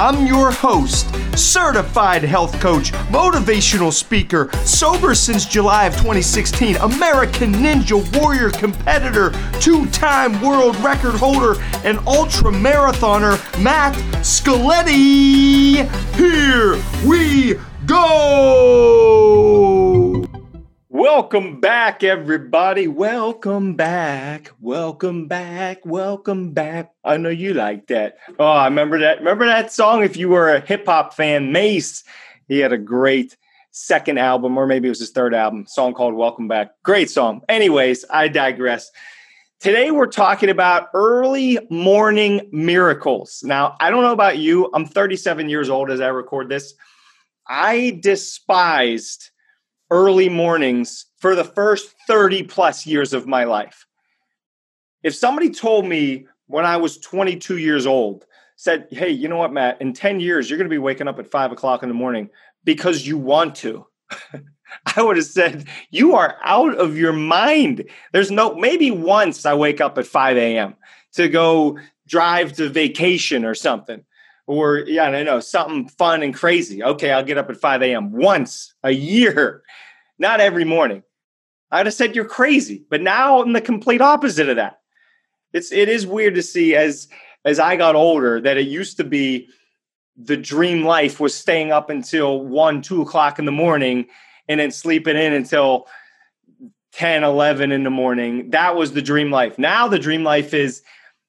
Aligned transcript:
I'm 0.00 0.26
your 0.26 0.50
host, 0.50 1.14
certified 1.36 2.22
health 2.22 2.58
coach, 2.58 2.90
motivational 3.12 3.92
speaker, 3.92 4.48
sober 4.64 5.14
since 5.14 5.44
July 5.44 5.84
of 5.84 5.92
2016, 5.92 6.76
American 6.76 7.52
Ninja 7.52 8.00
Warrior 8.18 8.48
competitor, 8.48 9.30
two 9.60 9.84
time 9.90 10.40
world 10.40 10.74
record 10.76 11.16
holder, 11.16 11.60
and 11.84 11.98
ultra 12.06 12.50
marathoner, 12.50 13.36
Matt 13.62 13.94
Scaletti. 14.22 15.86
Here 16.14 16.82
we 17.06 17.60
go! 17.84 19.19
Welcome 21.12 21.60
back, 21.60 22.04
everybody. 22.04 22.86
Welcome 22.86 23.74
back. 23.74 24.52
Welcome 24.60 25.26
back. 25.26 25.84
Welcome 25.84 26.52
back. 26.52 26.92
I 27.04 27.16
know 27.16 27.30
you 27.30 27.52
like 27.52 27.88
that. 27.88 28.18
Oh, 28.38 28.46
I 28.46 28.66
remember 28.66 29.00
that. 29.00 29.18
Remember 29.18 29.44
that 29.44 29.72
song? 29.72 30.04
If 30.04 30.16
you 30.16 30.28
were 30.28 30.54
a 30.54 30.60
hip 30.60 30.86
hop 30.86 31.12
fan, 31.12 31.50
Mase, 31.50 32.04
he 32.46 32.60
had 32.60 32.72
a 32.72 32.78
great 32.78 33.36
second 33.72 34.18
album, 34.18 34.56
or 34.56 34.68
maybe 34.68 34.86
it 34.86 34.90
was 34.90 35.00
his 35.00 35.10
third 35.10 35.34
album, 35.34 35.66
song 35.66 35.94
called 35.94 36.14
Welcome 36.14 36.46
Back. 36.46 36.80
Great 36.84 37.10
song. 37.10 37.42
Anyways, 37.48 38.04
I 38.08 38.28
digress. 38.28 38.88
Today, 39.58 39.90
we're 39.90 40.06
talking 40.06 40.48
about 40.48 40.90
early 40.94 41.58
morning 41.70 42.48
miracles. 42.52 43.42
Now, 43.44 43.76
I 43.80 43.90
don't 43.90 44.04
know 44.04 44.12
about 44.12 44.38
you. 44.38 44.70
I'm 44.72 44.86
37 44.86 45.48
years 45.48 45.70
old 45.70 45.90
as 45.90 46.00
I 46.00 46.06
record 46.06 46.48
this. 46.48 46.72
I 47.48 47.98
despised 48.00 49.30
early 49.90 50.28
mornings 50.28 51.06
for 51.18 51.34
the 51.34 51.44
first 51.44 51.94
30 52.06 52.44
plus 52.44 52.86
years 52.86 53.12
of 53.12 53.26
my 53.26 53.44
life. 53.44 53.86
If 55.02 55.14
somebody 55.14 55.50
told 55.50 55.86
me 55.86 56.26
when 56.46 56.64
I 56.64 56.76
was 56.76 56.98
22 56.98 57.58
years 57.58 57.86
old, 57.86 58.26
said, 58.56 58.86
Hey, 58.90 59.10
you 59.10 59.28
know 59.28 59.38
what, 59.38 59.52
Matt, 59.52 59.80
in 59.80 59.92
10 59.92 60.20
years, 60.20 60.48
you're 60.48 60.58
going 60.58 60.68
to 60.68 60.74
be 60.74 60.78
waking 60.78 61.08
up 61.08 61.18
at 61.18 61.30
five 61.30 61.52
o'clock 61.52 61.82
in 61.82 61.88
the 61.88 61.94
morning 61.94 62.28
because 62.64 63.06
you 63.06 63.16
want 63.16 63.54
to. 63.56 63.86
I 64.96 65.02
would 65.02 65.16
have 65.16 65.26
said, 65.26 65.66
You 65.90 66.14
are 66.16 66.36
out 66.44 66.76
of 66.76 66.96
your 66.96 67.12
mind. 67.12 67.88
There's 68.12 68.30
no, 68.30 68.54
maybe 68.54 68.90
once 68.90 69.46
I 69.46 69.54
wake 69.54 69.80
up 69.80 69.96
at 69.96 70.06
5 70.06 70.36
a.m. 70.36 70.76
to 71.14 71.28
go 71.28 71.78
drive 72.06 72.52
to 72.54 72.68
vacation 72.68 73.44
or 73.44 73.54
something. 73.54 74.04
Or, 74.50 74.78
yeah, 74.78 75.04
I 75.04 75.22
know, 75.22 75.38
something 75.38 75.88
fun 75.88 76.24
and 76.24 76.34
crazy. 76.34 76.82
Okay, 76.82 77.12
I'll 77.12 77.22
get 77.22 77.38
up 77.38 77.48
at 77.50 77.56
5 77.56 77.82
a.m. 77.82 78.10
once 78.10 78.74
a 78.82 78.90
year 78.90 79.62
not 80.20 80.38
every 80.40 80.64
morning. 80.64 81.02
I'd 81.72 81.86
have 81.86 81.94
said 81.94 82.14
you're 82.14 82.24
crazy. 82.24 82.84
But 82.88 83.00
now 83.00 83.42
I'm 83.42 83.52
the 83.52 83.60
complete 83.60 84.00
opposite 84.00 84.48
of 84.48 84.56
that. 84.56 84.80
It's 85.52 85.72
it 85.72 85.88
is 85.88 86.06
weird 86.06 86.36
to 86.36 86.42
see 86.42 86.76
as 86.76 87.08
as 87.44 87.58
I 87.58 87.74
got 87.74 87.96
older 87.96 88.40
that 88.40 88.58
it 88.58 88.68
used 88.68 88.98
to 88.98 89.04
be 89.04 89.48
the 90.16 90.36
dream 90.36 90.84
life 90.84 91.18
was 91.18 91.34
staying 91.34 91.72
up 91.72 91.88
until 91.88 92.44
one, 92.44 92.82
two 92.82 93.02
o'clock 93.02 93.38
in 93.38 93.46
the 93.46 93.52
morning 93.52 94.06
and 94.48 94.60
then 94.60 94.70
sleeping 94.70 95.16
in 95.16 95.32
until 95.32 95.86
10, 96.92 97.24
11 97.24 97.72
in 97.72 97.84
the 97.84 97.90
morning. 97.90 98.50
That 98.50 98.76
was 98.76 98.92
the 98.92 99.00
dream 99.00 99.30
life. 99.30 99.58
Now 99.58 99.88
the 99.88 99.98
dream 99.98 100.22
life 100.22 100.52
is 100.52 100.82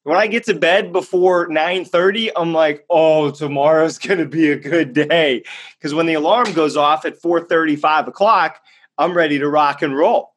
when 0.03 0.17
I 0.17 0.27
get 0.27 0.45
to 0.45 0.53
bed 0.53 0.91
before 0.91 1.47
9:30, 1.47 2.31
I'm 2.35 2.53
like, 2.53 2.85
"Oh, 2.89 3.31
tomorrow's 3.31 3.97
to 4.19 4.25
be 4.25 4.51
a 4.51 4.57
good 4.57 4.93
day." 4.93 5.43
Because 5.77 5.93
when 5.93 6.05
the 6.05 6.15
alarm 6.15 6.53
goes 6.53 6.75
off 6.75 7.05
at 7.05 7.21
4:30, 7.21 7.75
5 7.77 8.07
o'clock, 8.07 8.61
I'm 8.97 9.13
ready 9.13 9.39
to 9.39 9.47
rock 9.49 9.81
and 9.81 9.95
roll. 9.95 10.33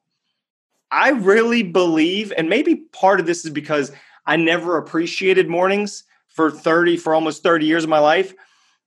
I 0.91 1.09
really 1.09 1.63
believe, 1.63 2.31
and 2.37 2.49
maybe 2.49 2.75
part 2.75 3.19
of 3.19 3.25
this 3.25 3.43
is 3.43 3.51
because 3.51 3.91
I 4.25 4.37
never 4.37 4.77
appreciated 4.77 5.49
mornings 5.49 6.03
for 6.27 6.51
30, 6.51 6.97
for 6.97 7.13
almost 7.13 7.43
30 7.43 7.65
years 7.65 7.83
of 7.83 7.89
my 7.89 7.99
life, 7.99 8.33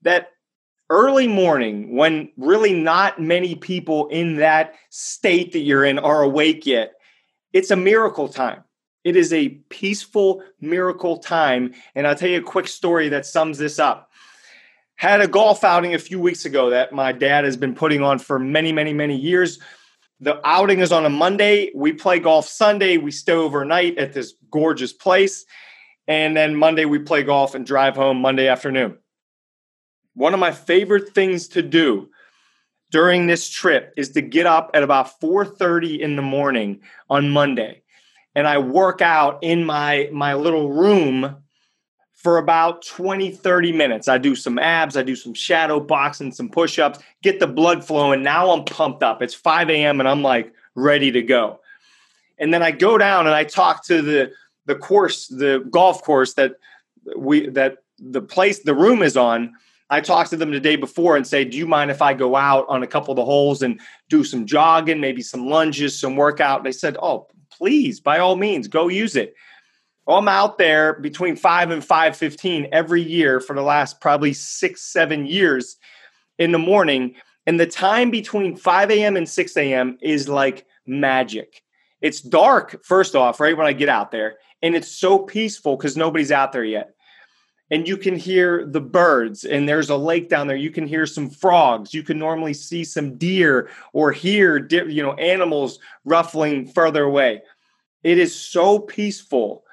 that 0.03 0.31
early 0.91 1.29
morning, 1.29 1.97
when 1.97 2.31
really 2.37 2.73
not 2.73 3.21
many 3.21 3.55
people 3.55 4.09
in 4.09 4.37
that 4.37 4.75
state 4.91 5.53
that 5.53 5.61
you're 5.61 5.85
in 5.85 5.99
are 5.99 6.23
awake 6.23 6.67
yet, 6.67 6.95
it's 7.53 7.71
a 7.71 7.77
miracle 7.77 8.29
time. 8.29 8.63
It 9.09 9.17
is 9.17 9.33
a 9.33 9.49
peaceful 9.71 10.43
miracle 10.61 11.17
time. 11.17 11.73
And 11.95 12.07
I'll 12.07 12.15
tell 12.15 12.29
you 12.29 12.41
a 12.41 12.43
quick 12.43 12.69
story 12.69 13.09
that 13.09 13.25
sums 13.25 13.57
this 13.57 13.79
up 13.79 14.11
had 14.97 15.23
a 15.23 15.27
golf 15.27 15.65
outing 15.65 15.95
a 15.95 15.99
few 15.99 16.21
weeks 16.21 16.45
ago 16.45 16.69
that 16.71 16.93
my 16.93 17.13
dad 17.13 17.45
has 17.45 17.57
been 17.57 17.75
putting 17.75 18.03
on 18.03 18.19
for 18.19 18.39
many, 18.39 18.71
many, 18.71 18.93
many 18.93 19.17
years. 19.17 19.61
The 20.21 20.47
outing 20.47 20.81
is 20.81 20.93
on 20.93 21.07
a 21.07 21.09
Monday. 21.09 21.71
We 21.75 21.95
play 21.95 22.19
golf 22.19 22.47
Sunday. 22.49 22.99
We 22.99 23.13
stay 23.13 23.33
overnight 23.33 23.97
at 23.97 24.13
this 24.13 24.35
gorgeous 24.51 24.93
place. 24.93 25.47
And 26.07 26.37
then 26.37 26.55
Monday, 26.55 26.85
we 26.85 26.99
play 26.99 27.23
golf 27.23 27.55
and 27.55 27.65
drive 27.65 27.97
home 27.97 28.21
Monday 28.21 28.49
afternoon. 28.49 28.99
One 30.15 30.35
of 30.35 30.41
my 30.41 30.53
favorite 30.53 31.15
things 31.15 31.49
to 31.49 31.63
do 31.63 32.11
during 32.91 33.27
this 33.27 33.49
trip 33.49 33.95
is 33.97 34.11
to 34.11 34.21
get 34.21 34.45
up 34.45 34.73
at 34.75 34.83
about 34.83 35.19
4:30 35.19 36.01
in 36.01 36.17
the 36.17 36.23
morning 36.23 36.81
on 37.09 37.31
Monday 37.31 37.85
and 38.39 38.47
I 38.47 38.59
work 38.59 39.03
out 39.03 39.41
in 39.43 39.65
my 39.65 40.09
my 40.13 40.35
little 40.35 40.71
room 40.71 41.43
for 42.15 42.39
about 42.39 42.83
20, 42.83 43.33
30 43.33 43.73
minutes. 43.73 44.07
I 44.07 44.17
do 44.17 44.37
some 44.37 44.61
abs, 44.61 44.97
I 44.97 45.03
do 45.03 45.17
some 45.17 45.35
shadow 45.35 45.81
boxing, 45.81 46.31
some 46.31 46.49
push 46.49 46.79
ups, 46.79 47.01
get 47.21 47.41
the 47.41 47.49
blood 47.49 47.85
flowing. 47.85 48.23
Now 48.23 48.51
I'm 48.51 48.65
pumped 48.65 49.03
up. 49.03 49.23
It's 49.23 49.35
5 49.35 49.71
a.m. 49.71 49.99
and 49.99 50.09
I'm 50.09 50.23
like 50.23 50.53
ready 50.77 51.11
to 51.11 51.21
go. 51.21 51.59
And 52.39 52.55
then 52.55 52.63
I 52.63 52.71
go 52.71 52.97
down 52.97 53.27
and 53.27 53.35
I 53.35 53.43
talk 53.43 53.85
to 53.87 54.03
the 54.03 54.31
the 54.67 54.77
course, 54.77 55.27
the 55.27 55.67
golf 55.69 56.05
course 56.05 56.35
that 56.35 56.53
we 57.17 57.49
that 57.49 57.79
the 57.99 58.23
place 58.23 58.61
the 58.61 58.75
room 58.75 59.03
is 59.03 59.17
on. 59.17 59.53
I 59.91 60.01
talked 60.01 60.31
to 60.31 60.37
them 60.37 60.53
the 60.53 60.61
day 60.61 60.77
before 60.77 61.17
and 61.17 61.27
say, 61.27 61.45
"Do 61.45 61.59
you 61.59 61.67
mind 61.67 61.91
if 61.91 62.03
I 62.03 62.15
go 62.15 62.37
out 62.37 62.67
on 62.69 62.85
a 62.85 62.87
couple 62.87 63.11
of 63.11 63.17
the 63.17 63.25
holes 63.25 63.63
and 63.63 63.81
do 64.09 64.23
some 64.23 64.47
jogging, 64.47 65.01
maybe 65.01 65.23
some 65.23 65.49
lunges, 65.49 65.99
some 65.99 66.15
workout?" 66.15 66.63
They 66.63 66.71
said, 66.73 66.97
"Oh, 67.03 67.27
please, 67.59 68.01
by 68.01 68.19
all 68.19 68.37
means, 68.37 68.69
go 68.69 68.89
use 68.89 69.17
it." 69.17 69.35
I'm 70.07 70.29
out 70.29 70.57
there 70.57 70.95
between 70.95 71.37
five 71.37 71.71
and 71.71 71.85
five 71.85 72.17
fifteen 72.17 72.69
every 72.73 73.03
year 73.03 73.41
for 73.41 73.55
the 73.55 73.63
last 73.63 74.01
probably 74.01 74.33
six, 74.33 74.81
seven 74.83 75.27
years 75.27 75.77
in 76.39 76.53
the 76.53 76.59
morning. 76.59 77.15
And 77.47 77.59
the 77.59 77.67
time 77.67 78.11
between 78.11 78.57
5 78.57 78.91
a.m. 78.91 79.17
and 79.17 79.27
6 79.27 79.57
a.m. 79.57 79.97
is 80.03 80.29
like 80.29 80.67
magic. 80.87 81.63
It's 82.03 82.21
dark, 82.21 82.85
first 82.85 83.15
off, 83.15 83.41
right 83.41 83.57
when 83.57 83.67
I 83.67 83.73
get 83.73 83.89
out 83.89 84.11
there. 84.11 84.37
And 84.61 84.75
it's 84.75 84.91
so 84.91 85.19
peaceful 85.19 85.77
because 85.77 85.97
nobody's 85.97 86.31
out 86.31 86.53
there 86.53 86.65
yet. 86.65 86.91
And 87.71 87.87
you 87.87 87.99
can 87.99 88.17
hear 88.17 88.65
the 88.65 88.81
birds, 88.81 89.45
and 89.45 89.69
there's 89.69 89.91
a 89.91 89.97
lake 89.97 90.31
down 90.31 90.47
there. 90.47 90.57
You 90.57 90.71
can 90.71 90.87
hear 90.87 91.05
some 91.05 91.29
frogs. 91.29 91.93
You 91.93 92.03
can 92.03 92.19
normally 92.19 92.55
see 92.55 92.83
some 92.83 93.19
deer 93.19 93.69
or 93.93 94.11
hear, 94.11 94.67
you 94.71 95.03
know, 95.03 95.13
animals 95.15 95.79
ruffling 96.05 96.67
further 96.67 97.05
away. 97.05 97.43
It 98.03 98.19
is 98.19 98.35
so 98.35 98.79
peaceful 98.79 99.65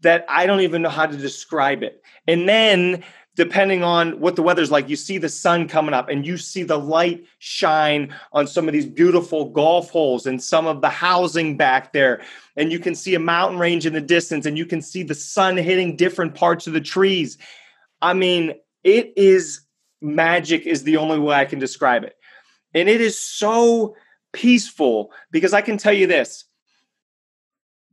that 0.00 0.24
I 0.28 0.46
don't 0.46 0.62
even 0.62 0.82
know 0.82 0.88
how 0.88 1.06
to 1.06 1.16
describe 1.16 1.82
it. 1.82 2.02
And 2.26 2.48
then 2.48 3.04
depending 3.34 3.82
on 3.82 4.20
what 4.20 4.36
the 4.36 4.42
weather's 4.42 4.70
like, 4.70 4.88
you 4.88 4.96
see 4.96 5.16
the 5.16 5.28
sun 5.28 5.66
coming 5.66 5.94
up 5.94 6.08
and 6.08 6.26
you 6.26 6.36
see 6.36 6.62
the 6.62 6.78
light 6.78 7.24
shine 7.38 8.14
on 8.32 8.46
some 8.46 8.68
of 8.68 8.72
these 8.72 8.86
beautiful 8.86 9.46
golf 9.50 9.90
holes 9.90 10.26
and 10.26 10.42
some 10.42 10.66
of 10.66 10.82
the 10.82 10.90
housing 10.90 11.56
back 11.56 11.92
there. 11.92 12.20
And 12.56 12.70
you 12.70 12.78
can 12.78 12.94
see 12.94 13.14
a 13.14 13.18
mountain 13.18 13.58
range 13.58 13.86
in 13.86 13.94
the 13.94 14.02
distance 14.02 14.44
and 14.44 14.58
you 14.58 14.66
can 14.66 14.82
see 14.82 15.02
the 15.02 15.14
sun 15.14 15.56
hitting 15.56 15.96
different 15.96 16.34
parts 16.34 16.66
of 16.66 16.74
the 16.74 16.80
trees. 16.80 17.38
I 18.02 18.12
mean, 18.12 18.54
it 18.84 19.14
is 19.16 19.60
magic, 20.02 20.66
is 20.66 20.82
the 20.82 20.98
only 20.98 21.18
way 21.18 21.34
I 21.34 21.46
can 21.46 21.58
describe 21.58 22.04
it. 22.04 22.16
And 22.74 22.88
it 22.88 23.00
is 23.00 23.18
so 23.18 23.96
peaceful 24.32 25.10
because 25.30 25.54
I 25.54 25.62
can 25.62 25.78
tell 25.78 25.92
you 25.92 26.06
this 26.06 26.44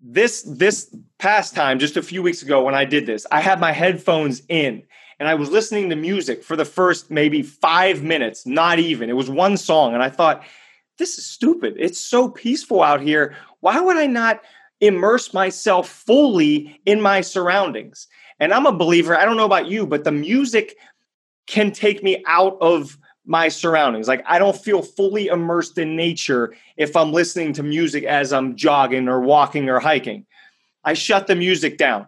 this 0.01 0.43
this 0.43 0.95
past 1.17 1.55
time 1.55 1.79
just 1.79 1.97
a 1.97 2.01
few 2.01 2.23
weeks 2.23 2.41
ago 2.41 2.63
when 2.63 2.73
i 2.73 2.85
did 2.85 3.05
this 3.05 3.25
i 3.31 3.41
had 3.41 3.59
my 3.59 3.73
headphones 3.73 4.41
in 4.47 4.81
and 5.19 5.27
i 5.27 5.35
was 5.35 5.49
listening 5.49 5.89
to 5.89 5.95
music 5.95 6.43
for 6.43 6.55
the 6.55 6.65
first 6.65 7.11
maybe 7.11 7.41
five 7.41 8.03
minutes 8.03 8.45
not 8.45 8.79
even 8.79 9.09
it 9.09 9.15
was 9.15 9.29
one 9.29 9.57
song 9.57 9.93
and 9.93 10.03
i 10.03 10.09
thought 10.09 10.43
this 10.97 11.17
is 11.17 11.25
stupid 11.25 11.75
it's 11.77 11.99
so 11.99 12.29
peaceful 12.29 12.81
out 12.81 13.01
here 13.01 13.35
why 13.59 13.79
would 13.79 13.97
i 13.97 14.05
not 14.05 14.41
immerse 14.81 15.33
myself 15.33 15.89
fully 15.89 16.79
in 16.85 17.01
my 17.01 17.21
surroundings 17.21 18.07
and 18.39 18.53
i'm 18.53 18.65
a 18.65 18.71
believer 18.71 19.17
i 19.17 19.25
don't 19.25 19.37
know 19.37 19.45
about 19.45 19.67
you 19.67 19.85
but 19.85 20.03
the 20.03 20.11
music 20.11 20.75
can 21.47 21.71
take 21.71 22.03
me 22.03 22.23
out 22.27 22.57
of 22.61 22.97
my 23.29 23.47
surroundings. 23.47 24.07
Like 24.07 24.23
I 24.25 24.39
don't 24.39 24.57
feel 24.57 24.81
fully 24.81 25.27
immersed 25.27 25.77
in 25.77 25.95
nature 25.95 26.55
if 26.77 26.95
I'm 26.95 27.13
listening 27.13 27.53
to 27.53 27.63
music 27.63 28.03
as 28.03 28.33
I'm 28.33 28.55
jogging 28.55 29.07
or 29.07 29.21
walking 29.21 29.69
or 29.69 29.79
hiking. 29.79 30.25
I 30.83 30.95
shut 30.95 31.27
the 31.27 31.35
music 31.35 31.77
down. 31.77 32.07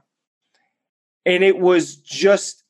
And 1.25 1.43
it 1.43 1.59
was 1.59 1.95
just 1.97 2.60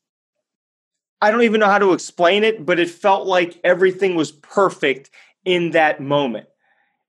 I 1.21 1.31
don't 1.31 1.44
even 1.44 1.59
know 1.59 1.68
how 1.68 1.77
to 1.77 1.94
explain 1.94 2.44
it, 2.44 2.65
but 2.65 2.79
it 2.79 2.89
felt 2.89 3.27
like 3.27 3.59
everything 3.63 4.15
was 4.15 4.31
perfect 4.31 5.12
in 5.45 5.71
that 5.71 6.01
moment. 6.01 6.47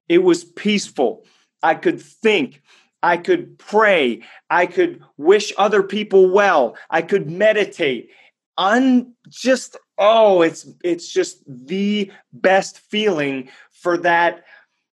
It 0.09 0.19
was 0.19 0.44
peaceful. 0.44 1.25
I 1.62 1.75
could 1.75 2.00
think. 2.00 2.62
I 3.03 3.17
could 3.17 3.59
pray. 3.59 4.23
I 4.50 4.67
could 4.67 5.03
wish 5.17 5.53
other 5.56 5.82
people 5.82 6.31
well. 6.31 6.76
I 6.91 7.03
could 7.03 7.31
meditate. 7.31 8.11
Un 8.59 9.14
just 9.29 9.76
oh, 9.99 10.43
it's 10.43 10.67
it's 10.85 11.11
just 11.11 11.43
the 11.47 12.11
best 12.32 12.79
feeling 12.79 13.49
for 13.70 13.97
that 13.99 14.44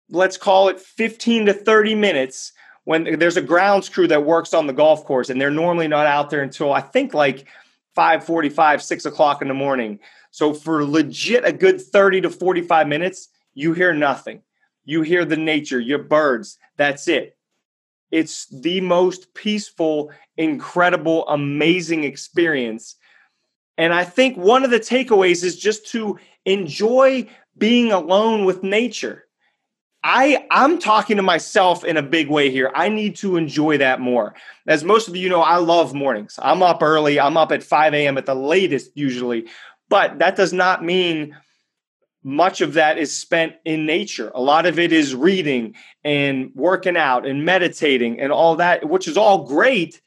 let's 0.09 0.37
call 0.37 0.69
it 0.69 0.79
15 0.79 1.47
to 1.47 1.53
30 1.53 1.95
minutes 1.95 2.51
when 2.83 3.17
there's 3.17 3.37
a 3.37 3.41
grounds 3.41 3.89
crew 3.89 4.07
that 4.07 4.23
works 4.23 4.53
on 4.53 4.67
the 4.67 4.73
golf 4.73 5.03
course 5.05 5.29
and 5.29 5.41
they're 5.41 5.49
normally 5.49 5.87
not 5.87 6.05
out 6.05 6.29
there 6.29 6.43
until 6.43 6.71
I 6.71 6.81
think 6.81 7.13
like 7.13 7.47
5:45, 7.95 8.81
6 8.81 9.05
o'clock 9.05 9.41
in 9.41 9.47
the 9.47 9.53
morning. 9.53 9.99
So 10.31 10.53
for 10.53 10.85
legit 10.85 11.45
a 11.45 11.53
good 11.53 11.81
30 11.81 12.21
to 12.21 12.29
45 12.29 12.87
minutes, 12.87 13.29
you 13.53 13.73
hear 13.73 13.93
nothing. 13.93 14.41
You 14.83 15.01
hear 15.01 15.25
the 15.25 15.37
nature, 15.37 15.79
your 15.79 15.99
birds. 15.99 16.57
That's 16.77 17.07
it. 17.07 17.37
It's 18.11 18.45
the 18.47 18.81
most 18.81 19.33
peaceful, 19.33 20.11
incredible, 20.37 21.27
amazing 21.27 22.03
experience. 22.03 22.95
And 23.77 23.93
I 23.93 24.03
think 24.03 24.37
one 24.37 24.63
of 24.63 24.71
the 24.71 24.79
takeaways 24.79 25.43
is 25.43 25.57
just 25.57 25.87
to 25.91 26.19
enjoy 26.45 27.27
being 27.57 27.91
alone 27.91 28.45
with 28.45 28.63
nature. 28.63 29.24
I 30.07 30.45
I'm 30.51 30.77
talking 30.77 31.17
to 31.17 31.23
myself 31.23 31.83
in 31.83 31.97
a 31.97 32.03
big 32.03 32.29
way 32.29 32.51
here. 32.51 32.71
I 32.75 32.89
need 32.89 33.15
to 33.17 33.37
enjoy 33.37 33.79
that 33.79 33.99
more. 33.99 34.35
As 34.67 34.83
most 34.83 35.07
of 35.07 35.15
you 35.15 35.29
know, 35.29 35.41
I 35.41 35.57
love 35.57 35.95
mornings. 35.95 36.37
I'm 36.43 36.61
up 36.61 36.83
early. 36.83 37.19
I'm 37.19 37.37
up 37.37 37.51
at 37.51 37.63
5 37.63 37.95
a.m. 37.95 38.15
at 38.19 38.27
the 38.27 38.35
latest 38.35 38.91
usually, 38.93 39.47
but 39.89 40.19
that 40.19 40.35
does 40.35 40.53
not 40.53 40.85
mean 40.85 41.35
much 42.23 42.61
of 42.61 42.73
that 42.73 42.99
is 42.99 43.17
spent 43.17 43.53
in 43.65 43.87
nature. 43.87 44.31
A 44.35 44.41
lot 44.41 44.67
of 44.67 44.77
it 44.77 44.93
is 44.93 45.15
reading 45.15 45.73
and 46.03 46.51
working 46.53 46.97
out 46.97 47.25
and 47.25 47.43
meditating 47.43 48.19
and 48.19 48.31
all 48.31 48.57
that, 48.57 48.87
which 48.87 49.07
is 49.07 49.17
all 49.17 49.45
great. 49.45 50.01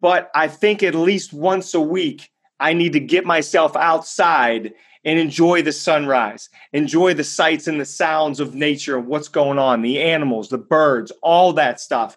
But 0.00 0.30
I 0.36 0.46
think 0.46 0.84
at 0.84 0.94
least 0.94 1.32
once 1.32 1.74
a 1.74 1.80
week, 1.80 2.30
I 2.60 2.74
need 2.74 2.92
to 2.92 3.00
get 3.00 3.26
myself 3.26 3.74
outside 3.74 4.74
and 5.04 5.18
enjoy 5.18 5.62
the 5.62 5.72
sunrise, 5.72 6.48
enjoy 6.72 7.14
the 7.14 7.24
sights 7.24 7.66
and 7.66 7.80
the 7.80 7.84
sounds 7.84 8.40
of 8.40 8.54
nature 8.54 8.98
what's 8.98 9.28
going 9.28 9.58
on, 9.58 9.82
the 9.82 10.00
animals, 10.00 10.48
the 10.48 10.58
birds, 10.58 11.12
all 11.22 11.52
that 11.54 11.80
stuff, 11.80 12.16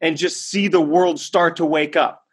and 0.00 0.16
just 0.16 0.48
see 0.48 0.68
the 0.68 0.80
world 0.80 1.18
start 1.18 1.56
to 1.56 1.64
wake 1.64 1.96
up. 1.96 2.24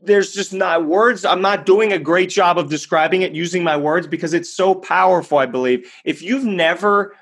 There's 0.00 0.32
just 0.32 0.52
not 0.52 0.86
words. 0.86 1.24
I'm 1.24 1.42
not 1.42 1.64
doing 1.64 1.92
a 1.92 1.98
great 1.98 2.28
job 2.28 2.58
of 2.58 2.68
describing 2.68 3.22
it 3.22 3.34
using 3.34 3.62
my 3.62 3.76
words 3.76 4.06
because 4.06 4.34
it's 4.34 4.52
so 4.54 4.74
powerful, 4.74 5.38
I 5.38 5.46
believe. 5.46 5.90
If 6.04 6.22
you've 6.22 6.44
never, 6.44 7.16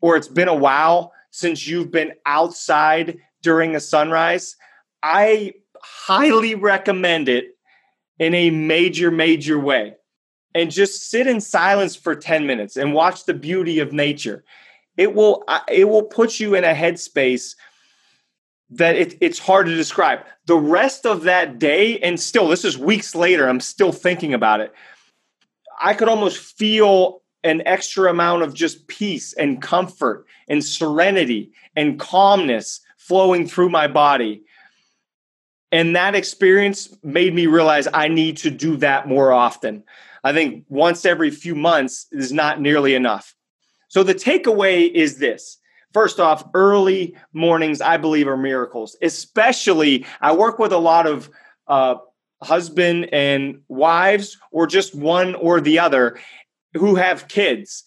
or 0.00 0.16
it's 0.16 0.28
been 0.28 0.48
a 0.48 0.54
while 0.54 1.12
since 1.30 1.66
you've 1.66 1.90
been 1.90 2.12
outside 2.24 3.18
during 3.42 3.74
a 3.74 3.80
sunrise, 3.80 4.56
I 5.02 5.54
highly 5.82 6.54
recommend 6.54 7.28
it 7.28 7.56
in 8.20 8.34
a 8.34 8.50
major, 8.50 9.10
major 9.10 9.58
way 9.58 9.96
and 10.54 10.70
just 10.70 11.10
sit 11.10 11.26
in 11.26 11.40
silence 11.40 11.96
for 11.96 12.14
10 12.14 12.46
minutes 12.46 12.76
and 12.76 12.94
watch 12.94 13.24
the 13.24 13.34
beauty 13.34 13.78
of 13.78 13.92
nature. 13.92 14.44
It 14.96 15.14
will 15.14 15.44
uh, 15.48 15.60
it 15.68 15.88
will 15.88 16.02
put 16.02 16.38
you 16.38 16.54
in 16.54 16.64
a 16.64 16.74
headspace 16.74 17.54
that 18.70 18.96
it, 18.96 19.16
it's 19.20 19.38
hard 19.38 19.66
to 19.66 19.74
describe. 19.74 20.20
The 20.46 20.56
rest 20.56 21.06
of 21.06 21.22
that 21.22 21.58
day 21.58 21.98
and 21.98 22.18
still 22.18 22.48
this 22.48 22.64
is 22.64 22.76
weeks 22.76 23.14
later 23.14 23.48
i'm 23.48 23.60
still 23.60 23.92
thinking 23.92 24.34
about 24.34 24.60
it 24.60 24.74
i 25.80 25.94
could 25.94 26.08
almost 26.08 26.38
feel 26.38 27.22
an 27.44 27.62
extra 27.66 28.10
amount 28.10 28.42
of 28.42 28.54
just 28.54 28.86
peace 28.88 29.32
and 29.34 29.60
comfort 29.60 30.26
and 30.48 30.64
serenity 30.64 31.52
and 31.74 31.98
calmness 31.98 32.80
flowing 32.96 33.46
through 33.46 33.68
my 33.68 33.88
body. 33.88 34.42
And 35.72 35.96
that 35.96 36.14
experience 36.14 36.94
made 37.02 37.34
me 37.34 37.46
realize 37.46 37.88
i 37.92 38.08
need 38.08 38.36
to 38.38 38.50
do 38.50 38.76
that 38.76 39.08
more 39.08 39.32
often 39.32 39.84
I 40.24 40.32
think 40.32 40.64
once 40.68 41.04
every 41.04 41.30
few 41.30 41.54
months 41.54 42.06
is 42.12 42.32
not 42.32 42.60
nearly 42.60 42.94
enough. 42.94 43.34
So 43.88 44.02
the 44.02 44.14
takeaway 44.14 44.90
is 44.90 45.18
this. 45.18 45.58
First 45.92 46.20
off, 46.20 46.48
early 46.54 47.14
mornings, 47.32 47.80
I 47.80 47.96
believe, 47.98 48.26
are 48.26 48.36
miracles. 48.36 48.96
Especially, 49.02 50.06
I 50.20 50.32
work 50.32 50.58
with 50.58 50.72
a 50.72 50.78
lot 50.78 51.06
of 51.06 51.28
uh, 51.66 51.96
husband 52.42 53.12
and 53.12 53.60
wives, 53.68 54.38
or 54.50 54.66
just 54.66 54.94
one 54.94 55.34
or 55.34 55.60
the 55.60 55.78
other, 55.78 56.18
who 56.74 56.94
have 56.94 57.28
kids. 57.28 57.84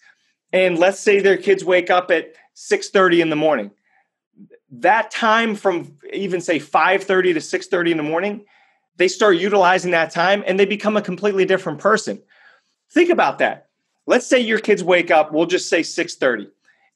And 0.53 0.77
let's 0.77 0.99
say 0.99 1.19
their 1.19 1.37
kids 1.37 1.65
wake 1.65 1.89
up 1.89 2.11
at 2.11 2.33
6:30 2.55 3.21
in 3.21 3.29
the 3.29 3.35
morning. 3.35 3.71
That 4.69 5.09
time 5.09 5.55
from 5.55 5.97
even 6.13 6.41
say 6.41 6.59
5:30 6.59 7.33
to 7.33 7.41
6:30 7.41 7.91
in 7.91 7.97
the 7.97 8.03
morning 8.03 8.45
they 8.97 9.07
start 9.07 9.37
utilizing 9.37 9.91
that 9.91 10.11
time 10.11 10.43
and 10.45 10.59
they 10.59 10.65
become 10.65 10.97
a 10.97 11.01
completely 11.01 11.45
different 11.45 11.79
person. 11.79 12.21
Think 12.91 13.09
about 13.09 13.39
that. 13.39 13.67
Let's 14.07 14.27
say 14.27 14.39
your 14.39 14.59
kids 14.59 14.83
wake 14.83 15.11
up, 15.11 15.31
we'll 15.31 15.47
just 15.47 15.67
say 15.69 15.81
6:30, 15.81 16.49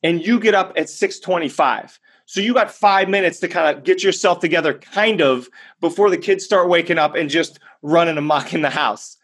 and 0.03 0.25
you 0.25 0.39
get 0.39 0.53
up 0.53 0.73
at 0.77 0.89
6:25. 0.89 1.99
So 2.25 2.41
you 2.41 2.53
got 2.53 2.71
5 2.71 3.09
minutes 3.09 3.39
to 3.39 3.47
kind 3.47 3.75
of 3.75 3.83
get 3.83 4.03
yourself 4.03 4.39
together 4.39 4.75
kind 4.75 5.19
of 5.19 5.49
before 5.81 6.11
the 6.11 6.17
kids 6.17 6.45
start 6.45 6.69
waking 6.69 6.99
up 6.99 7.15
and 7.15 7.29
just 7.29 7.59
running 7.81 8.17
amok 8.17 8.53
in 8.53 8.61
the 8.61 8.69
house. 8.69 9.17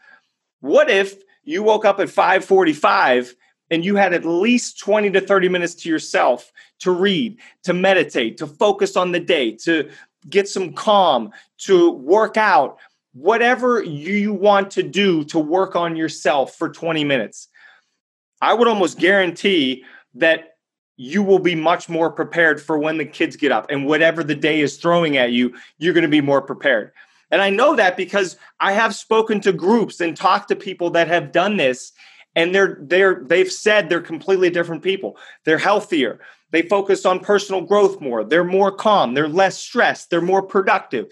What 0.62 0.90
if 0.90 1.22
you 1.44 1.62
woke 1.62 1.86
up 1.86 2.00
at 2.00 2.10
5:45 2.10 3.36
and 3.70 3.86
you 3.86 3.96
had 3.96 4.14
at 4.14 4.26
least 4.26 4.80
20 4.80 5.12
to 5.12 5.22
30 5.22 5.50
minutes 5.50 5.76
to 5.76 5.90
yourself 5.90 6.52
to 6.80 6.92
read, 6.92 7.38
to 7.64 7.74
meditate, 7.74 8.38
to 8.38 8.48
focus 8.48 8.96
on 8.96 9.12
the 9.12 9.20
day, 9.20 9.52
to 9.52 9.90
get 10.30 10.48
some 10.48 10.74
calm, 10.74 11.32
to 11.60 11.92
work 11.92 12.38
out, 12.38 12.78
whatever 13.14 13.84
you 13.84 14.34
want 14.34 14.72
to 14.72 14.84
do 14.84 15.24
to 15.26 15.40
work 15.40 15.76
on 15.76 15.96
yourself 15.96 16.56
for 16.56 16.70
20 16.70 17.04
minutes. 17.04 17.48
I 18.42 18.54
would 18.54 18.68
almost 18.68 19.00
guarantee 19.00 19.84
that 20.16 20.56
you 20.98 21.24
will 21.24 21.40
be 21.40 21.56
much 21.56 21.90
more 21.90 22.10
prepared 22.10 22.62
for 22.62 22.78
when 22.78 22.98
the 22.98 23.06
kids 23.06 23.36
get 23.36 23.52
up 23.52 23.68
and 23.70 23.86
whatever 23.86 24.24
the 24.24 24.36
day 24.36 24.62
is 24.62 24.78
throwing 24.78 25.18
at 25.18 25.32
you, 25.32 25.54
you're 25.78 25.94
going 25.94 26.04
to 26.04 26.08
be 26.08 26.22
more 26.22 26.42
prepared. 26.42 26.92
And 27.32 27.42
I 27.42 27.50
know 27.50 27.76
that 27.76 27.98
because 27.98 28.38
I 28.60 28.72
have 28.72 28.96
spoken 28.96 29.42
to 29.42 29.52
groups 29.52 30.00
and 30.00 30.16
talked 30.16 30.48
to 30.50 30.56
people 30.56 30.90
that 30.92 31.08
have 31.08 31.32
done 31.32 31.58
this 31.58 31.92
and 32.36 32.54
they're 32.54 32.78
they're 32.82 33.24
they've 33.24 33.52
said 33.52 33.90
they're 33.90 34.02
completely 34.02 34.50
different 34.50 34.84
people. 34.84 35.18
They're 35.46 35.58
healthier. 35.58 36.20
They 36.52 36.62
focus 36.62 37.06
on 37.06 37.20
personal 37.20 37.62
growth 37.62 38.00
more. 38.00 38.24
They're 38.24 38.44
more 38.44 38.72
calm. 38.72 39.14
They're 39.14 39.28
less 39.28 39.58
stressed. 39.58 40.10
They're 40.10 40.22
more 40.22 40.44
productive. 40.44 41.08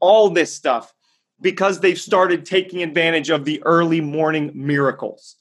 All 0.00 0.30
this 0.30 0.54
stuff 0.54 0.92
because 1.40 1.80
they've 1.80 1.98
started 1.98 2.46
taking 2.46 2.82
advantage 2.82 3.30
of 3.30 3.44
the 3.44 3.62
early 3.64 4.00
morning 4.00 4.50
miracles. 4.54 5.36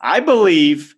I 0.00 0.20
believe 0.20 0.94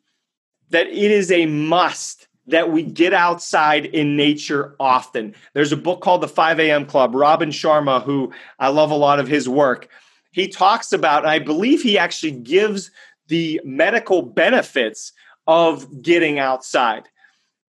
that 0.70 0.87
it 0.87 1.11
is 1.11 1.30
a 1.30 1.47
must 1.47 2.28
that 2.47 2.73
we 2.73 2.82
get 2.82 3.12
outside 3.12 3.87
in 3.87 4.16
nature 4.16 4.75
often. 4.80 5.35
There's 5.54 5.73
a 5.73 5.76
book 5.76 6.00
called 6.00 6.23
The 6.23 6.28
5 6.28 6.59
a.m. 6.61 6.87
Club. 6.87 7.14
Robin 7.14 7.50
Sharma, 7.50 8.02
who 8.02 8.32
I 8.59 8.68
love 8.68 8.90
a 8.90 8.97
lot 8.97 9.20
of 9.20 9.28
his 9.28 9.49
work, 9.49 9.88
he 10.32 10.49
talks 10.49 10.92
about, 10.92 11.26
I 11.26 11.38
believe 11.38 11.82
he 11.82 11.99
actually 11.99 12.32
gives 12.32 12.90
the 13.28 13.61
medical 13.64 14.23
benefits 14.23 15.12
of 15.47 16.02
getting 16.02 16.38
outside. 16.38 17.09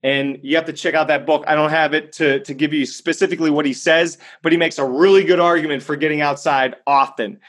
And 0.04 0.40
you 0.42 0.56
have 0.56 0.66
to 0.66 0.74
check 0.74 0.96
out 0.96 1.08
that 1.10 1.26
book. 1.26 1.44
I 1.48 1.56
don't 1.56 1.70
have 1.70 1.94
it 1.94 2.12
to, 2.14 2.40
to 2.42 2.54
give 2.54 2.74
you 2.74 2.86
specifically 2.86 3.52
what 3.52 3.66
he 3.66 3.74
says, 3.74 4.18
but 4.42 4.52
he 4.52 4.58
makes 4.58 4.80
a 4.80 4.86
really 4.86 5.24
good 5.24 5.40
argument 5.40 5.84
for 5.84 5.96
getting 5.96 6.22
outside 6.22 6.76
often. 6.88 7.40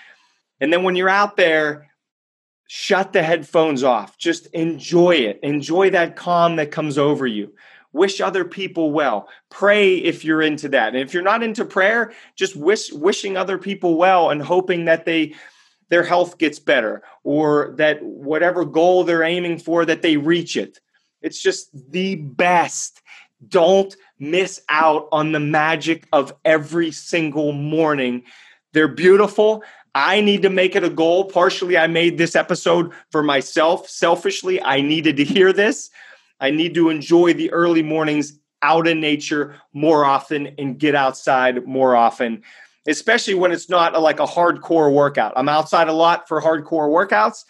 And 0.60 0.72
then 0.72 0.82
when 0.82 0.94
you're 0.94 1.08
out 1.08 1.36
there, 1.36 1.90
shut 2.68 3.12
the 3.12 3.22
headphones 3.22 3.82
off. 3.82 4.18
Just 4.18 4.46
enjoy 4.48 5.16
it. 5.16 5.40
Enjoy 5.42 5.90
that 5.90 6.16
calm 6.16 6.56
that 6.56 6.70
comes 6.70 6.98
over 6.98 7.26
you. 7.26 7.52
Wish 7.92 8.20
other 8.20 8.44
people 8.44 8.92
well. 8.92 9.28
Pray 9.50 9.96
if 9.96 10.24
you're 10.24 10.40
into 10.40 10.68
that. 10.70 10.88
And 10.88 10.98
if 10.98 11.12
you're 11.12 11.22
not 11.22 11.42
into 11.42 11.64
prayer, 11.64 12.12
just 12.36 12.56
wish 12.56 12.90
wishing 12.92 13.36
other 13.36 13.58
people 13.58 13.96
well 13.96 14.30
and 14.30 14.42
hoping 14.42 14.86
that 14.86 15.04
they 15.04 15.34
their 15.90 16.02
health 16.02 16.38
gets 16.38 16.58
better 16.58 17.02
or 17.22 17.74
that 17.76 18.02
whatever 18.02 18.64
goal 18.64 19.04
they're 19.04 19.22
aiming 19.22 19.58
for 19.58 19.84
that 19.84 20.00
they 20.00 20.16
reach 20.16 20.56
it 20.56 20.80
it's 21.22 21.40
just 21.40 21.70
the 21.90 22.16
best. 22.16 23.00
Don't 23.48 23.96
miss 24.18 24.60
out 24.68 25.08
on 25.10 25.32
the 25.32 25.40
magic 25.40 26.06
of 26.12 26.32
every 26.44 26.92
single 26.92 27.52
morning. 27.52 28.22
They're 28.72 28.88
beautiful. 28.88 29.64
I 29.94 30.20
need 30.20 30.42
to 30.42 30.48
make 30.48 30.74
it 30.76 30.84
a 30.84 30.90
goal. 30.90 31.24
Partially, 31.24 31.76
I 31.76 31.86
made 31.86 32.18
this 32.18 32.34
episode 32.34 32.92
for 33.10 33.22
myself. 33.22 33.88
Selfishly, 33.88 34.62
I 34.62 34.80
needed 34.80 35.16
to 35.18 35.24
hear 35.24 35.52
this. 35.52 35.90
I 36.40 36.50
need 36.50 36.74
to 36.74 36.88
enjoy 36.88 37.34
the 37.34 37.52
early 37.52 37.82
mornings 37.82 38.38
out 38.62 38.86
in 38.88 39.00
nature 39.00 39.56
more 39.72 40.04
often 40.04 40.54
and 40.56 40.78
get 40.78 40.94
outside 40.94 41.66
more 41.66 41.96
often. 41.96 42.42
especially 42.86 43.34
when 43.34 43.52
it's 43.52 43.68
not 43.68 43.94
a, 43.94 43.98
like 43.98 44.20
a 44.20 44.26
hardcore 44.26 44.92
workout. 44.92 45.32
I'm 45.36 45.48
outside 45.48 45.88
a 45.88 45.92
lot 45.92 46.28
for 46.28 46.40
hardcore 46.40 46.88
workouts, 46.88 47.44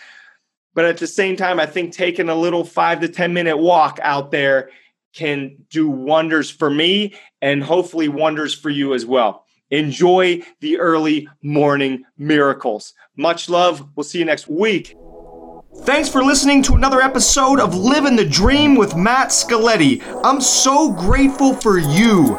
but 0.75 0.85
at 0.85 0.99
the 0.99 1.07
same 1.07 1.37
time, 1.37 1.61
I 1.61 1.67
think 1.67 1.93
taking 1.93 2.29
a 2.29 2.35
little 2.35 2.65
five 2.65 3.01
to 3.01 3.09
10 3.09 3.33
minute 3.33 3.57
walk 3.57 3.99
out 4.03 4.31
there 4.31 4.71
can 5.13 5.57
do 5.71 5.89
wonders 5.89 6.51
for 6.51 6.71
me 6.71 7.15
and 7.41 7.63
hopefully 7.63 8.09
wonders 8.09 8.55
for 8.55 8.71
you 8.71 8.95
as 8.95 9.05
well. 9.05 9.45
Enjoy 9.71 10.43
the 10.61 10.79
early 10.79 11.29
morning 11.43 12.05
miracles. 12.19 12.95
Much 13.17 13.49
love. 13.49 13.89
We'll 13.95 14.05
see 14.05 14.19
you 14.19 14.25
next 14.25 14.49
week. 14.49 14.95
Thanks 15.81 16.09
for 16.09 16.23
listening 16.23 16.63
to 16.65 16.75
another 16.75 17.01
episode 17.01 17.59
of 17.59 17.75
Living 17.75 18.15
the 18.15 18.27
Dream 18.27 18.75
with 18.75 18.95
Matt 18.95 19.29
Scaletti. 19.29 20.03
I'm 20.23 20.41
so 20.41 20.93
grateful 20.93 21.55
for 21.55 21.79
you. 21.79 22.39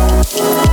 Thank 0.41 0.65
you. 0.65 0.70